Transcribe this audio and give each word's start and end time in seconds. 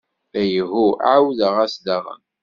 Ayhuh, 0.39 0.93
ɛawdeɣ-as 1.11 1.73
daɣen! 1.85 2.21